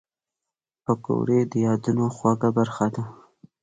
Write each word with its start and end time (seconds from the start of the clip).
پکورې 0.83 1.39
د 1.51 1.53
یادونو 1.65 2.05
خواږه 2.15 2.49
برخه 2.57 2.87
ده 2.93 3.03